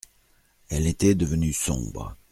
[0.69, 2.17] Elle était devenue sombre.